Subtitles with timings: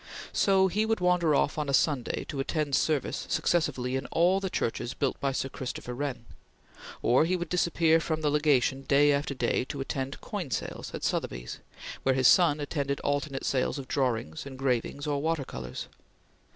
[0.33, 4.47] So he would wander off on a Sunday to attend service successively in all the
[4.47, 6.25] city churches built by Sir Christopher Wren;
[7.03, 11.03] or he would disappear from the Legation day after day to attend coin sales at
[11.03, 11.59] Sotheby's,
[12.01, 15.87] where his son attended alternate sales of drawings, engravings, or water colors.